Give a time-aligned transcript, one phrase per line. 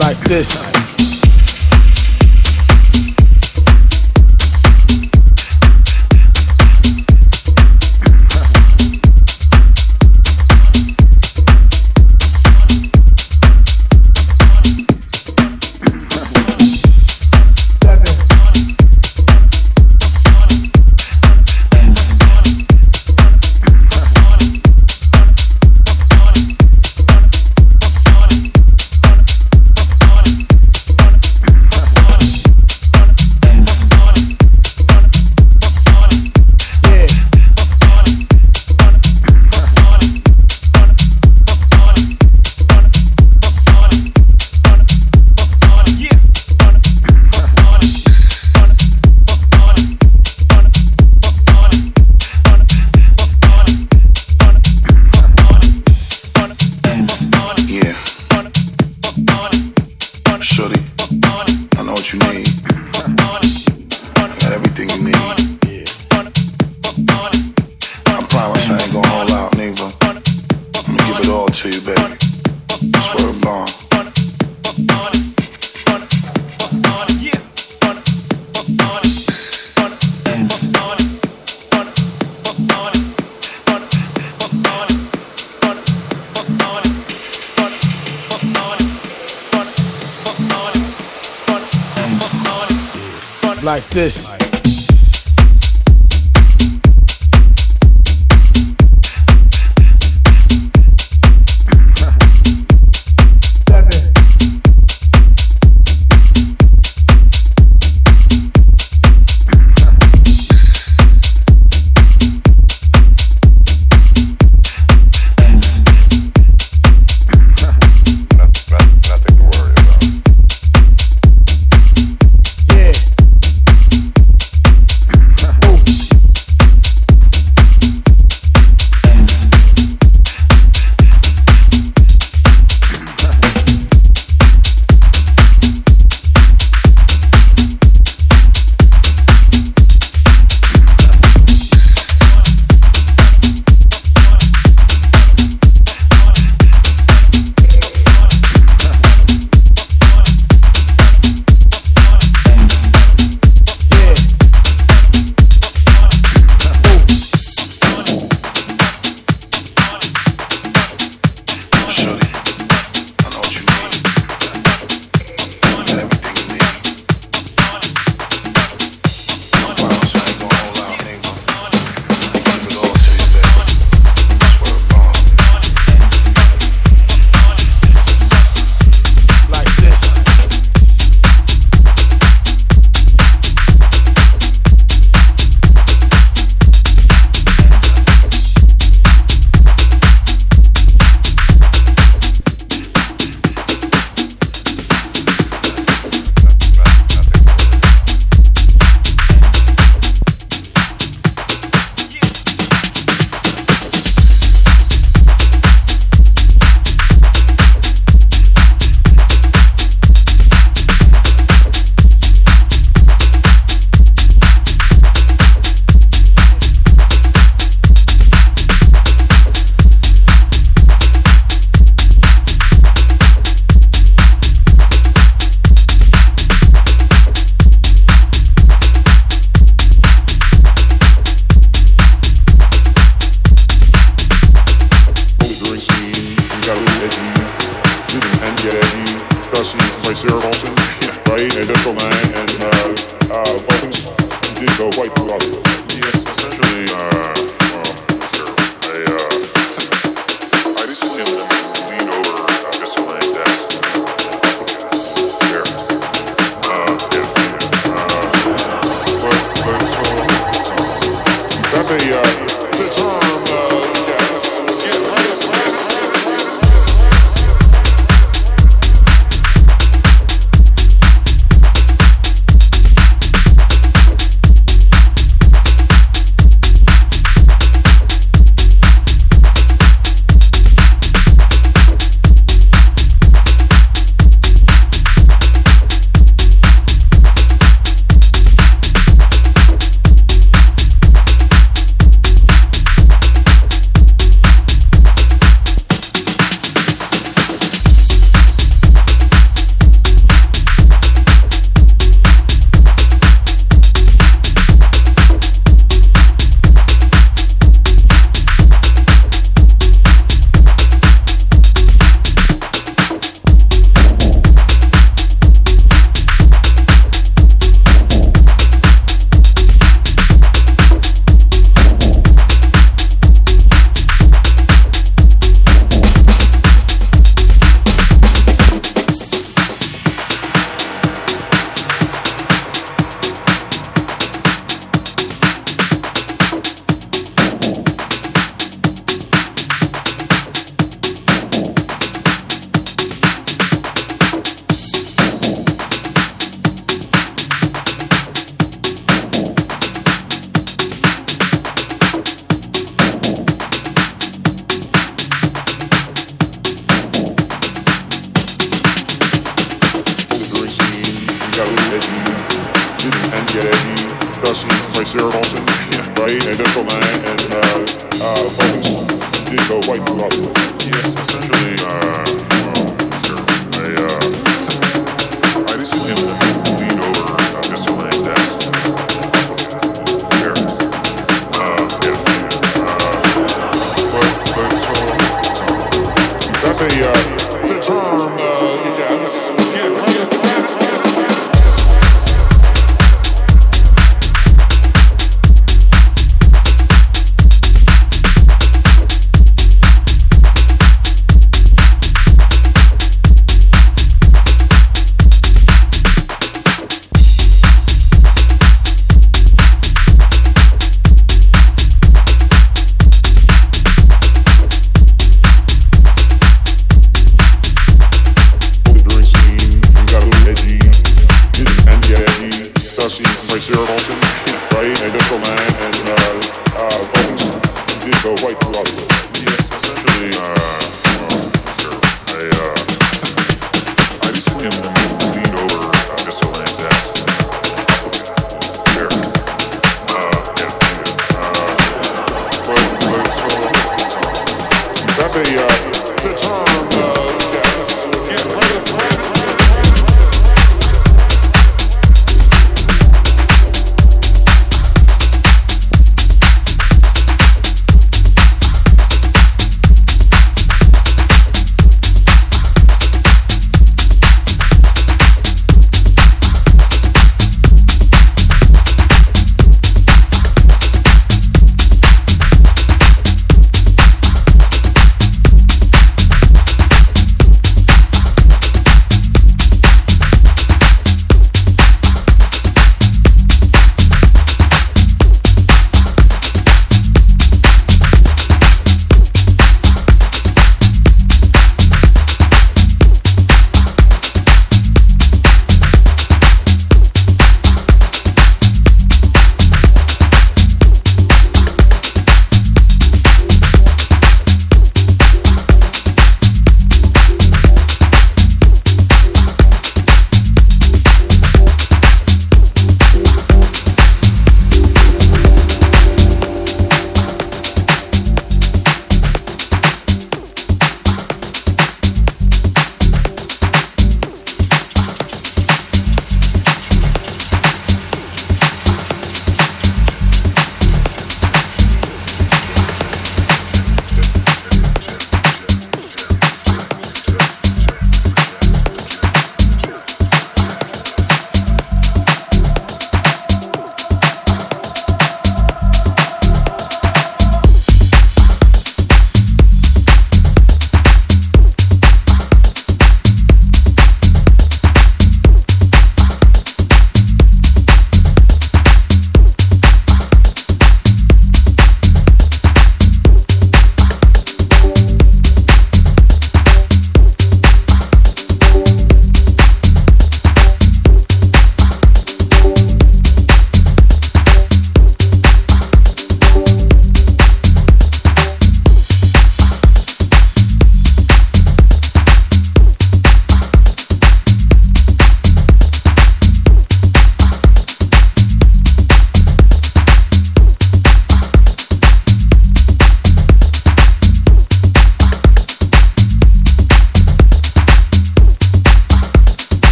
[0.00, 0.79] Like this.